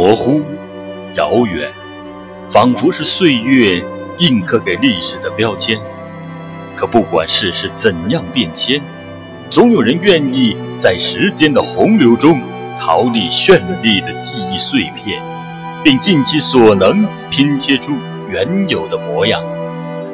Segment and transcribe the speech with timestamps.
[0.00, 0.42] 模糊、
[1.14, 1.70] 遥远，
[2.48, 3.84] 仿佛是岁月
[4.16, 5.78] 印刻给历史的标签。
[6.74, 8.80] 可不管世事怎样变迁，
[9.50, 12.40] 总有人愿意在时间的洪流中
[12.78, 15.22] 逃离绚丽的记忆碎片，
[15.84, 17.92] 并尽其所能拼贴出
[18.30, 19.44] 原有的模样，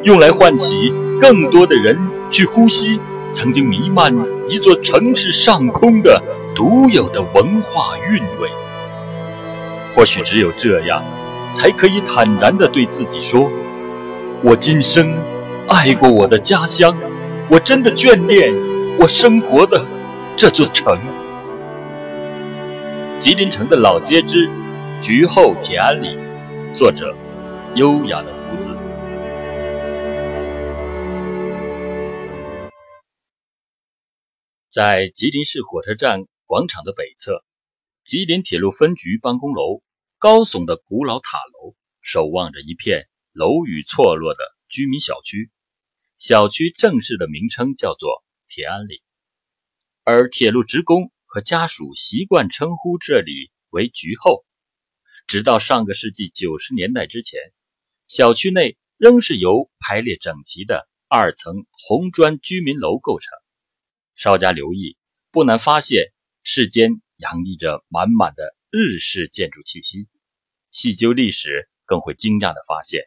[0.03, 1.97] 用来唤起更多的人
[2.29, 2.99] 去呼吸
[3.33, 4.13] 曾经弥漫
[4.49, 6.21] 一座城市上空的
[6.57, 8.51] 独有的文化韵味。
[9.97, 11.03] 或许只有这样，
[11.55, 13.51] 才可以坦然地对自己说
[14.45, 15.11] ：“我今生
[15.69, 16.95] 爱过我的家乡，
[17.51, 18.53] 我真的眷恋
[19.01, 19.87] 我生活的
[20.37, 21.01] 这座城。”
[23.19, 24.51] 吉林城的老街之
[25.01, 26.19] 菊后铁鞍里，
[26.75, 27.17] 作者：
[27.75, 28.77] 优雅的胡子。
[34.71, 37.43] 在吉林市火车站广场的北侧，
[38.05, 39.81] 吉林铁路分局办公楼。
[40.19, 45.51] 高耸的古老塔楼守望着一片楼宇错落的居民小区，
[46.17, 49.03] 小区正式的名称叫做铁安里，
[50.05, 54.47] 而铁路职工和家属习惯称呼这里为局后。
[55.27, 57.39] 直到上个世纪九十年代之前，
[58.09, 63.29] 小区内仍是由排列整齐的二层红砖居民楼构成。
[64.15, 64.97] 稍加留意，
[65.31, 66.11] 不难发现
[66.43, 68.57] 世间洋溢着满满的。
[68.79, 70.07] 日式建筑气息，
[70.71, 73.05] 细究历史，更会惊讶地发现，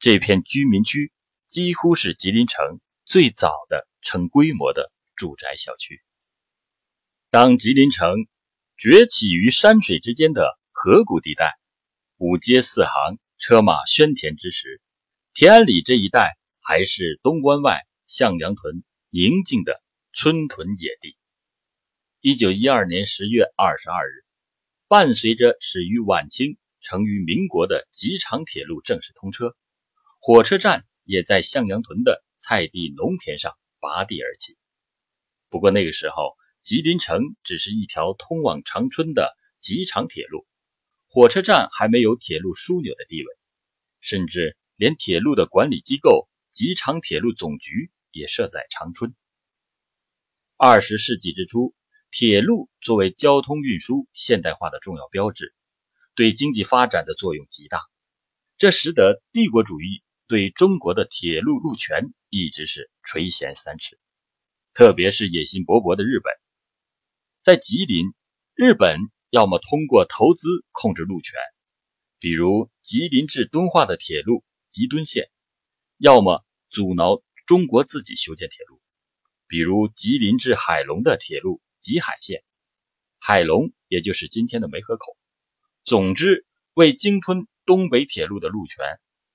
[0.00, 1.12] 这片居民区
[1.46, 6.02] 几乎是吉林城最早的成规模的住宅小区。
[7.30, 8.26] 当吉林城
[8.76, 11.54] 崛起于山水之间的河谷地带，
[12.16, 14.82] 五街四行，车马喧天之时，
[15.32, 19.80] 田安里这一带还是东关外向阳屯宁静的
[20.12, 21.16] 春屯野地。
[22.20, 24.23] 一九一二年十月二十二日。
[24.86, 29.56] 伴随着始于晚清、成于民国的吉长铁路正式通车，
[30.20, 34.58] 火车站也在向阳屯的菜地农田上拔地而起。
[35.48, 40.46] 不过那个时候，吉林城只是一条通往长春的吉长铁路，
[41.08, 43.28] 火车站还没有铁路枢纽的地位，
[44.00, 49.14] 甚至连铁路的管理机构吉长铁路总局也设在长春。
[50.58, 51.74] 二十世纪之初。
[52.16, 55.52] 铁路作为交通运输现代化的重要标志，
[56.14, 57.80] 对经济发展的作用极大。
[58.56, 63.98] 这使得帝国主义对中国的铁路路权一直是垂涎三尺。
[64.74, 66.32] 特别是野心勃勃的日本，
[67.42, 68.14] 在吉林，
[68.54, 68.96] 日本
[69.30, 71.34] 要么通过投资控制路权，
[72.20, 75.32] 比如吉林至敦化的铁路吉敦线，
[75.98, 78.80] 要么阻挠中国自己修建铁路，
[79.48, 81.60] 比如吉林至海龙的铁路。
[81.84, 82.42] 吉海线，
[83.18, 85.18] 海龙也就是今天的梅河口。
[85.82, 88.82] 总之，为鲸吞东北铁路的路权，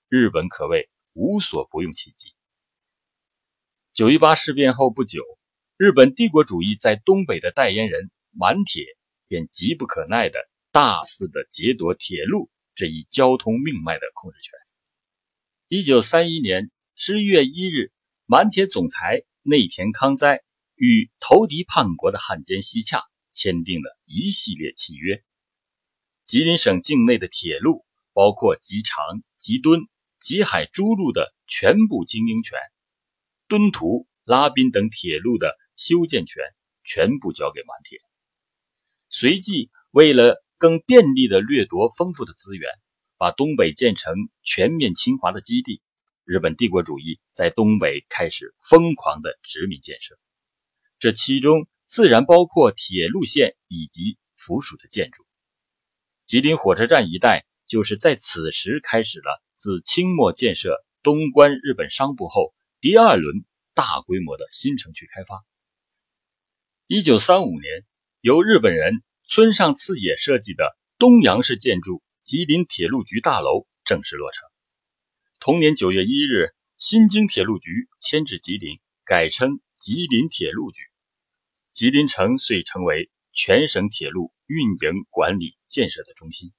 [0.08, 2.34] 日本可谓无所不用其极。
[3.94, 5.24] 九一八事变后不久，
[5.78, 8.84] 日本帝国主义在东北的代言人满铁
[9.28, 10.40] 便急不可耐的
[10.72, 14.58] 大肆的劫夺铁路这一交通命脉的控制权。
[15.68, 17.92] 一九三一年十一月一日，
[18.26, 20.42] 满铁总裁内田康哉。
[20.80, 23.04] 与投敌叛国的汉奸西洽
[23.34, 25.22] 签订了一系列契约。
[26.24, 29.82] 吉林省境内的铁路，包括吉长、吉敦、
[30.22, 32.58] 吉海诸路的全部经营权，
[33.50, 36.42] 敦图、拉宾等铁路的修建权，
[36.86, 38.00] 全部交给满铁。
[39.10, 42.70] 随即，为了更便利地掠夺丰富的资源，
[43.18, 44.14] 把东北建成
[44.44, 45.82] 全面侵华的基地，
[46.24, 50.18] 日本帝国主义在东北开始疯狂的殖民建设。
[51.00, 55.26] 这其中自然包括铁路线以及附属的建筑。
[56.26, 65.44] 吉林火车站一带就是在此时开始了自清末建设东关日本商部后第二轮大规模的新城区开发。
[66.86, 67.86] 一九三五年，
[68.22, 74.48] 由日本人村上次野设计的东洋式建筑吉林铁路局大楼正式落成。
[75.40, 80.82] 同年九月一日，新京铁路局迁至吉林，改称吉林铁路局。
[81.72, 86.52] 吉林城遂成为全省铁路运营管理建设的中心。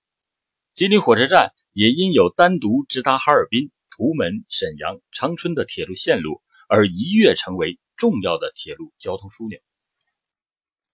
[0.72, 9.60] 吉林火车站也因有单独直达哈尔滨、图门、沈阳、长春的铁路线路，而一跃成为重要的铁路交通枢纽。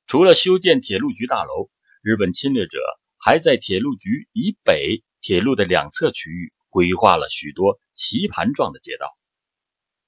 [0.08, 1.70] 除了修建铁路局大楼，
[2.02, 2.80] 日本侵略者
[3.18, 9.16] 还在铁路局以北铁路的两侧区域规划了许多棋盘状的街道，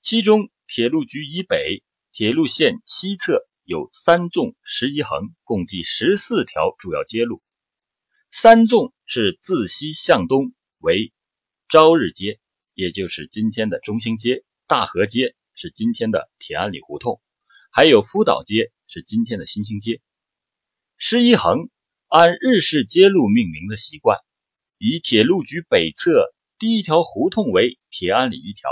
[0.00, 1.84] 其中铁路局以北
[2.18, 3.46] 铁路线西侧。
[3.62, 7.44] 有三纵十一横，共计十四条主要街路。
[8.28, 11.12] 三纵是自西向东为
[11.68, 12.40] 朝日街，
[12.74, 17.22] 也就是今天的中兴街；大河街是今天的铁安里胡同，
[17.70, 20.00] 还有夫岛街是今天的新兴街。
[20.96, 21.70] 十一横
[22.08, 24.18] 按日式街路命名的习惯，
[24.76, 28.70] 以铁路局北侧第一条胡同为铁安里一条，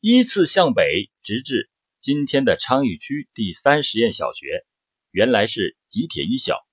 [0.00, 1.70] 依次向北直至
[2.06, 4.64] 今天的昌邑区第三实验小学。
[5.10, 6.64] 原来是吉铁一小，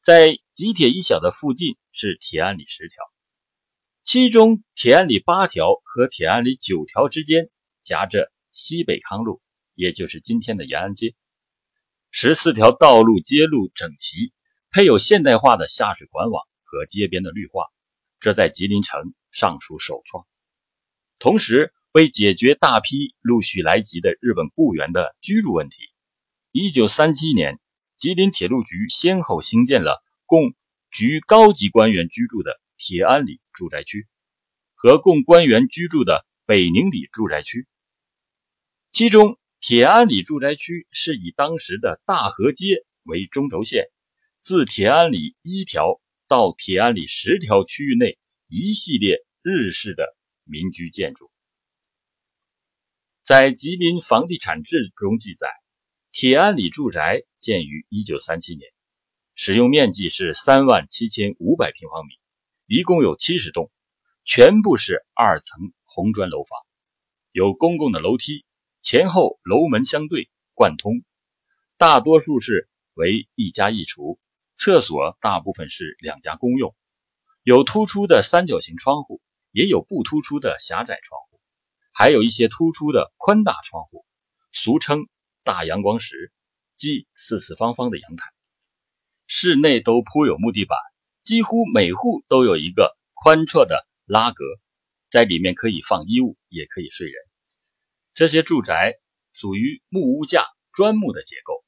[0.00, 3.02] 在吉铁一小的附近是铁安里十条，
[4.04, 7.50] 其中铁安里八条和铁安里九条之间
[7.82, 9.42] 夹着西北康路，
[9.74, 11.16] 也就是今天的延安街。
[12.12, 14.32] 十四条道路街路整齐，
[14.70, 17.64] 配有现代化的下水管网和街边的绿化，
[18.20, 20.24] 这在吉林城尚属首创。
[21.18, 25.76] 同时，为解决大批陆续来袭的日本雇员的居住问题，
[26.52, 27.58] 一九三七年。
[27.96, 30.52] 吉林铁路局先后兴建了供
[30.90, 34.06] 局高级官员居住的铁安里住宅区
[34.74, 37.66] 和供官员居住的北宁里住宅区。
[38.92, 43.86] 其中，铁安里住宅区是以当时的大河街为中轴线，
[44.42, 48.18] 自铁安里一条到铁安里十条区域内
[48.48, 50.14] 一系列日式的
[50.44, 51.30] 民居建筑。
[53.26, 55.48] 在《吉林房地产志》中记载。
[56.12, 58.70] 铁安里住宅建于一九三七年，
[59.34, 62.12] 使用面积是三万七千五百平方米，
[62.66, 63.72] 一共有七十栋，
[64.24, 66.56] 全部是二层红砖楼房，
[67.32, 68.44] 有公共的楼梯，
[68.80, 71.02] 前后楼门相对贯通，
[71.76, 74.20] 大多数是为一家一厨，
[74.54, 76.76] 厕所大部分是两家公用，
[77.42, 79.20] 有突出的三角形窗户，
[79.50, 81.25] 也有不突出的狭窄窗户，
[81.98, 84.04] 还有一些突出的宽大窗户，
[84.52, 85.06] 俗称。
[85.42, 86.32] 大阳光石，
[86.74, 88.24] 即四四方方的阳台，
[89.28, 90.76] 室内都铺有木地板，
[91.22, 94.44] 几乎每户都有一个宽绰的拉格，
[95.08, 97.14] 在里面可以放衣物，也可以睡人。
[98.12, 98.94] 这些住宅
[99.32, 101.64] 属于木屋架砖木的结构。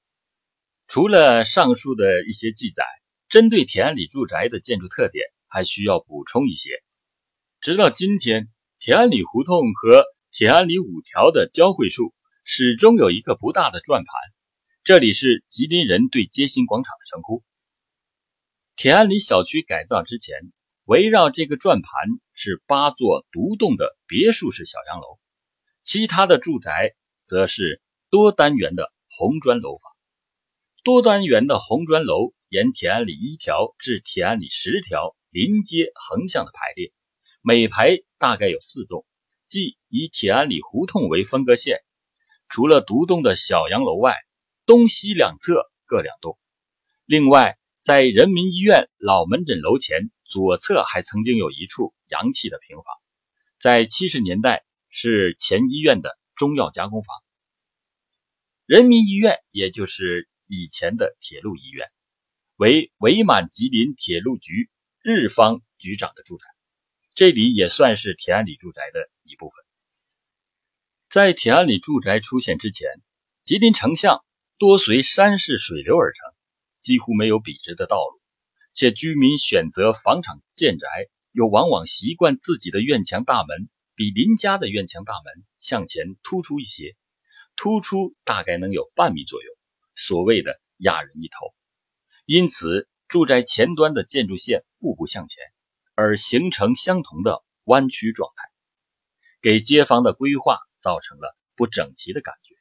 [0.88, 2.82] 除了上述的一些记载，
[3.28, 6.70] 针对田里住宅的建筑特点，还需要补充一些。
[7.60, 8.48] 直到今天，
[8.80, 10.04] 田里胡同和
[10.38, 12.14] 铁安里五条的交汇处。
[12.44, 14.14] 始终有一个不大的转盘，
[14.84, 17.42] 这里是吉林人对街心广场的称呼。
[18.76, 20.36] 铁安里小区改造之前，
[20.84, 21.90] 围绕这个转盘
[22.34, 25.18] 是八座独栋的别墅式小洋楼，
[25.82, 26.94] 其他的住宅
[27.24, 29.90] 则是多单元的红砖楼房。
[30.84, 36.92] 多单元的红砖楼沿铁安里一条至铁安里十条临街横向的排列，
[37.42, 39.04] 每排大概有四栋，
[39.48, 41.80] 即以铁安里胡同为分割线。
[42.48, 44.14] 除了独栋的小洋楼外，
[44.64, 46.38] 东西两侧各两栋。
[47.04, 52.84] 另外，在人民医院老门诊楼前左侧还曾经有一处洋气的平房，
[53.58, 57.16] 在七十年代是前医院的中药加工房。
[58.66, 61.88] 人民医院也就是以前的铁路医院，
[62.56, 64.68] 为伪满吉林铁路局
[65.02, 66.44] 日方局长的住宅，
[67.14, 69.64] 这里也算是铁安里住宅的一部分。
[71.10, 72.88] 在铁安里住宅出现之前，
[73.44, 74.24] 吉林城巷
[74.58, 76.30] 多随山势水流而成，
[76.80, 78.20] 几乎没有笔直的道路，
[78.74, 80.86] 且居民选择房产建宅，
[81.32, 86.96] 又往往习惯自己的院墙大门比邻家的院墙大门向前突出一些，
[87.56, 89.50] 突出大概能有半米左右，
[89.94, 91.54] 所谓的压人一头。
[92.26, 95.42] 因此，住宅前端的建筑线步步向前，
[95.94, 98.47] 而形成相同的弯曲状态，
[99.42, 100.58] 给街坊的规划。
[100.80, 102.54] 造成了不整齐的感觉。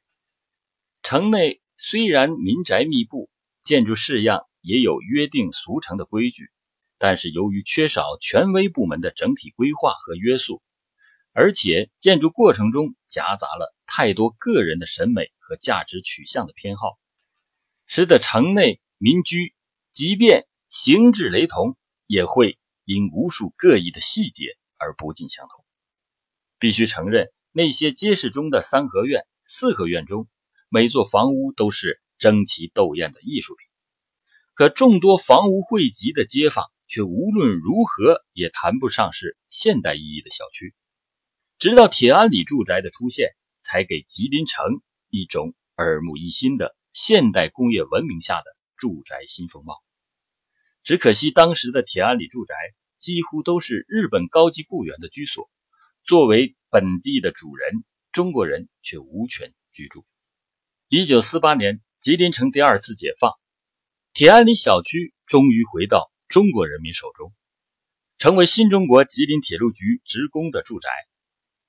[1.04, 3.30] 城内虽然民宅密布，
[3.62, 6.50] 建筑式样也有约定俗成的规矩，
[6.98, 10.60] 但是由于缺少权威部门的整体规划和约束，
[11.32, 16.98] 而且建筑过程中夹杂了太多个人的审美和价值取向的偏好，
[17.86, 19.54] 使得城内民居
[19.92, 21.76] 即便形制雷同，
[22.08, 25.57] 也会因无数各异的细节而不尽相同。
[26.58, 27.28] 必须承认。
[27.52, 30.28] 那些街市中的三合院、四合院中，
[30.68, 33.66] 每座房屋都是争奇斗艳的艺术品。
[34.54, 40.74] 可众多房屋汇集的街坊，却无论如何也谈不上是现代意义的小区。
[41.58, 44.64] 直到铁安里住宅的出现，才给吉林城
[45.10, 48.44] 一种耳目一新的现代工业文明下的
[48.76, 49.76] 住宅新风貌。
[50.84, 52.54] 只可惜当时的铁安里住宅
[52.98, 55.50] 几乎都是日本高级雇员的居所，
[56.08, 56.56] 作为。
[56.70, 60.04] 本地的主人中国人却无权居住。
[60.88, 63.32] 一九四八年，吉林城第二次解放，
[64.12, 67.32] 铁安里小区终于回到中国人民手中。
[68.18, 70.90] 成为新中国吉林铁路局职工的住宅。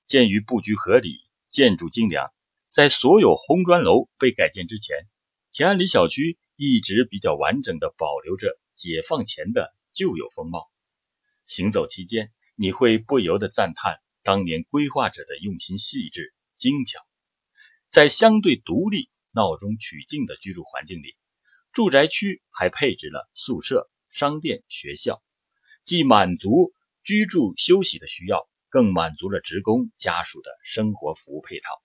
[0.06, 1.16] 鉴于布局合理、
[1.48, 2.30] 建筑精良，
[2.70, 4.96] 在所有红砖楼被改建之前，
[5.50, 10.70] 田安里小区一直比较完整的保留着解放前的旧有风貌。
[11.46, 17.00] 行走期间，你会不由得赞叹当年规划者的用心细致、精巧。
[17.88, 21.16] 在相对独立、闹中取静的居住环境里，
[21.72, 25.22] 住宅区还配置了宿舍、商店、学校，
[25.84, 26.72] 既满足
[27.02, 28.48] 居住休息的需要。
[28.72, 31.82] 更满足了职工家属的生活服务配套。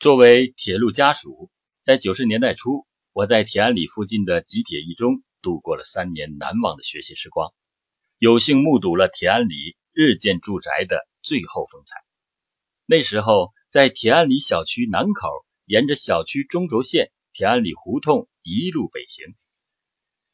[0.00, 1.52] 作为铁路家属，
[1.84, 7.54] 在九十年代初，我在田安里附近的吉铁一中度过了三年难忘的学习时光，
[8.18, 11.96] 有幸目睹了田安里日建住宅的最后风采。
[12.86, 15.28] 那时候，在田安里小区南口，
[15.66, 19.26] 沿着小区中轴线田安里胡同一路北行，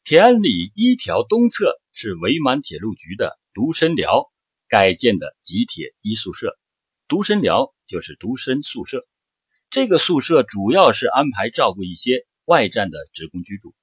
[0.03, 4.31] 田安里一条东侧是伪满铁路局的独身寮。
[4.67, 6.57] 改建的集铁一宿舍，
[7.07, 9.07] 独身寮就是独身宿舍。
[9.69, 13.75] 这个宿舍主要是安排照顾一些外站的职工居住。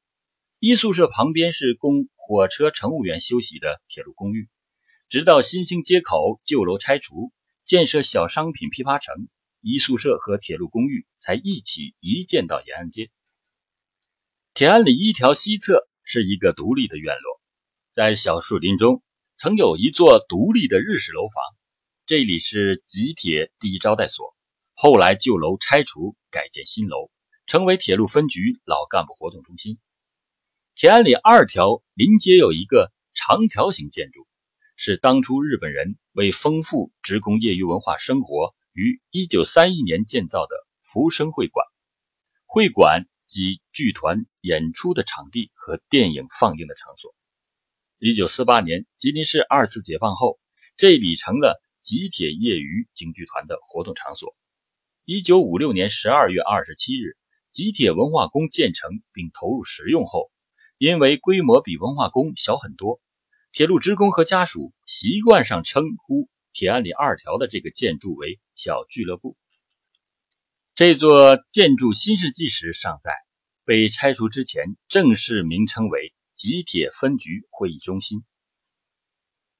[0.58, 4.48] 一宿舍旁边是供火车乘务员休息的铁路公寓。
[5.12, 7.34] 直到新兴街口旧楼拆除，
[7.66, 9.14] 建设小商品批发城，
[9.60, 13.10] 一宿舍和铁路公寓才一起移建到延安街。
[14.54, 17.42] 田安里一条西侧是一个独立的院落，
[17.92, 19.02] 在小树林中。
[19.36, 21.44] 曾有一座独立的日式楼房，
[22.06, 24.34] 这里是吉铁第一招待所。
[24.72, 27.10] 后来旧楼拆除，改建新楼，
[27.46, 29.78] 成为铁路分局老干部活动中心。
[30.74, 34.26] 田安里二条临街有一个长条形建筑，
[34.76, 41.66] 是当初日本人为丰富职工业余文化生活，于1931年建造的福生会馆。
[42.46, 47.14] 会馆及剧团演出的场地和电影放映的场所。
[47.98, 50.40] 一九四八年，吉林市二次解放后，
[50.76, 54.34] 这里成了吉铁业余京剧团的活动场所。
[55.04, 57.16] 一九五六年十二月二十七日，
[57.50, 60.30] 吉铁文化宫建成并投入使用后，
[60.78, 63.00] 因为规模比文化宫小很多，
[63.52, 69.36] 铁路职工和家属习惯上称呼铁安里二条的这个建筑为小俱乐部。
[70.74, 73.12] 这座建筑新世纪时尚在，
[73.64, 76.12] 被拆除之前正式名称为。
[76.34, 78.24] 吉铁分局会议中心，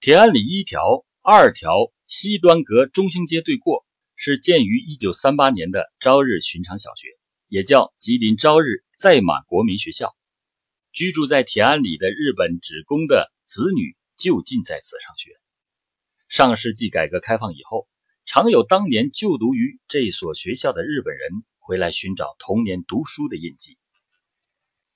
[0.01, 7.09] 铁安里一条、二条西端隔中兴街对过，是建于一九三八年的朝日寻常小学，
[7.47, 10.17] 也叫吉林朝日在马国民学校。
[10.93, 15.39] 居住在铁安里的日本职工的子女就近在此上学。
[16.29, 17.87] 上世纪改革开放以后，
[18.25, 23.77] 常有当年就读于这所学校的日本人回来寻找童年读书的印记。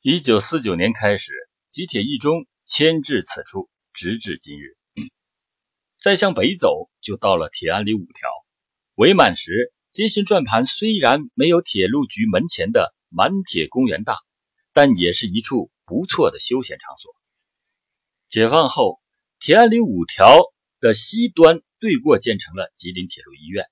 [0.01, 1.33] 一九四九年开始。
[1.69, 4.77] 吉铁一中迁至此处，直至今日。
[6.01, 8.31] 再向北走，就到了铁安里五条。
[8.95, 14.17] 伪满时，街心转盘虽然没有铁路局门前的满铁公园大，
[14.73, 17.16] 但也是一处不错的休闲场所。
[18.29, 19.01] 解放后，
[19.39, 20.39] 铁安里五条
[20.81, 23.67] 的西端对过建成了吉林铁路医院，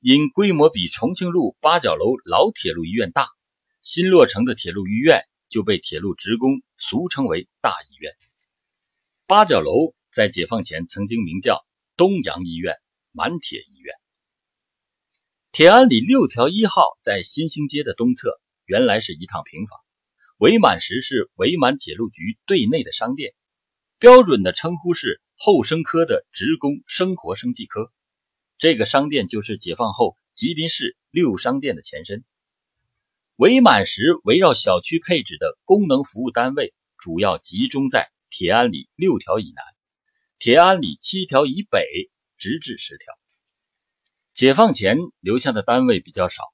[0.00, 3.26] 因规模比重庆路八角楼老铁路医院大，
[3.82, 5.22] 新落成的铁路医院。
[5.48, 8.12] 就被铁路职工俗称为“大医院”。
[9.28, 11.64] 八角楼在解放前曾经名叫
[11.96, 12.74] 东洋医院、
[13.12, 13.94] 满铁医院。
[15.52, 19.78] 铁安里六条一号在新兴街的东侧，原来是一趟平房。
[20.38, 23.32] 伪满时是伪满铁路局对内的商店，
[24.06, 27.92] 标准的称呼是后生科的职工生活生计科。
[28.56, 32.22] 这个商店就是解放后吉林市六商店的前身。
[33.34, 39.64] 伪满时围绕小区配置的功能服务单位，主要集中在铁安里六条以南、
[40.38, 41.84] 铁安里七条以北，
[42.38, 43.12] 直至十条。
[44.34, 46.44] 解放前留下的单位比较少，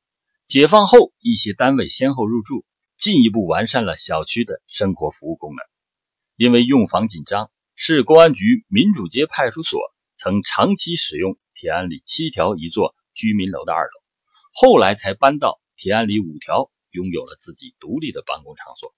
[0.46, 2.64] 解放后一些单位先后入驻，
[2.96, 5.71] 进一步完善了小区的生活服务功能。
[6.36, 9.80] 因为用房紧张，市公安局民主街派出所
[10.16, 14.02] 曾长期使用铁安里七条一座居民楼的二楼，
[14.52, 15.60] 后来才搬到。
[15.74, 18.94] 铁安里五条拥有了自己独立的办公场所。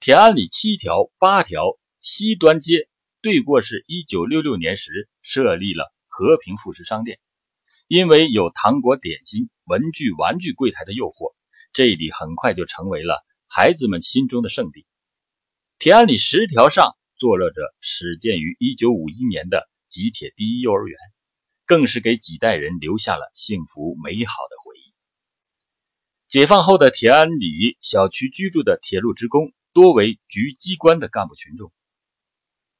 [0.00, 2.88] 铁安里七条、八条西端街
[3.22, 7.20] 对过是一九六六年时设立了和平副食商店，
[7.86, 11.36] 因为有糖果、点心、文具、玩具柜台的诱惑，
[11.72, 14.84] 这里很快就成为了孩子们心中的圣地。
[15.84, 20.96] 铁安里十条上坐落着始建于一九五一年的吉铁第一幼儿园，
[21.66, 24.94] 更是给几代人留下了幸福美好的回忆。
[26.26, 31.70] 解放后的铁安里小区居住的铁路职工多为局机关的干部群众。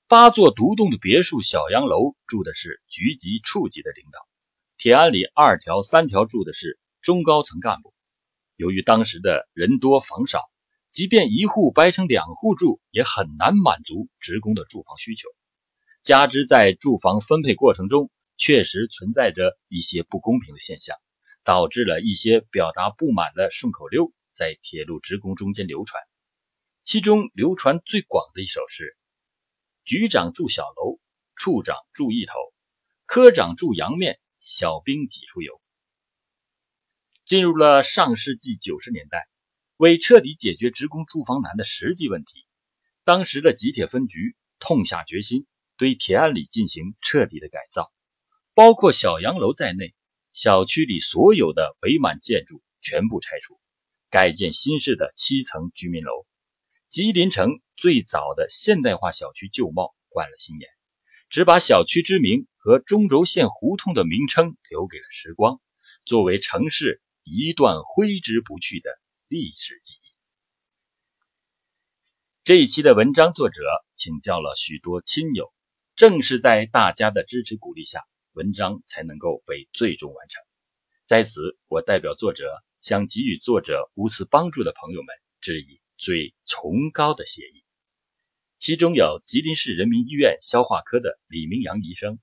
[0.09, 4.19] 八座独栋的别墅小洋楼住的是局级处级的领导，
[4.79, 7.93] 铁安里二条三条住的是中高层干部。
[8.57, 10.41] 由于当时的人多房少，
[10.95, 15.29] 即便一户掰成两户住，也很难满足职工的住房需求。
[16.05, 20.97] 加之在住房分配过程中，确实存在着一些不公平的现象，
[21.43, 26.01] 导致了一些表达不满的顺口溜在铁路职工中间流传。
[26.85, 28.97] 其中流传最广的一首是。
[29.85, 31.01] 局长住小楼，
[31.35, 32.35] 处长住一头，
[33.05, 35.61] 科长住洋面，小兵挤出油。
[37.27, 39.27] 进入了上世纪九十年代，
[39.85, 42.47] 为彻底解决职工住房难的实际问题，
[43.05, 47.93] 当时的吉铁分局痛下决心，对铁安里进行彻底的改造，
[48.55, 49.95] 包括小洋楼在内，
[50.33, 53.61] 小区里所有的伪满建筑全部拆除，
[54.09, 56.27] 改建新式的七层居民楼。
[56.89, 60.71] 吉林城最早的现代化小区旧貌换了新颜，
[61.29, 65.61] 只把小区之名和中轴线胡同的名称留给了时光，
[66.07, 68.89] 作为城市一段挥之不去的
[69.35, 70.07] 历史记忆。
[72.45, 73.63] 这一期的文章作者
[73.97, 75.53] 请教了许多亲友，
[75.97, 80.41] 正是在大家的支持鼓励下，文章才能够被最终完成。
[81.05, 82.45] 在此，我代表作者
[82.81, 85.81] 向给予作者无私帮助的朋友们致以。
[85.97, 87.65] 最崇高的谢意，
[88.59, 92.19] 其中有吉林市人民医院消化科的李明阳医生，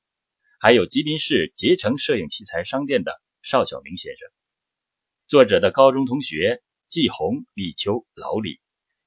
[0.59, 4.29] 还有吉林市捷成摄影器材商店的邵晓明先生，
[5.25, 6.61] 作者的高中同学
[6.91, 8.59] 季红、李秋、老李，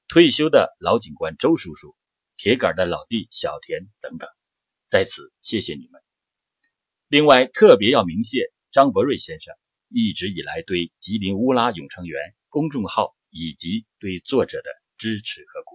[0.09, 1.95] 退休的老警官周叔叔，
[2.35, 4.27] 铁杆的老弟小田等等，
[4.89, 6.01] 在此谢谢你们。
[7.07, 9.53] 另外，特别要明谢张伯瑞先生
[9.87, 13.15] 一直以来对吉林乌拉永成园公众号。
[13.37, 15.74] 以及对作者的支持和鼓